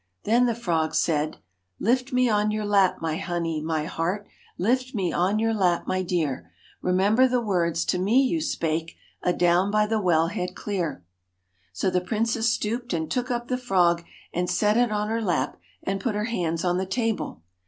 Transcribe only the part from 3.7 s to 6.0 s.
heart, Lift me on your lap,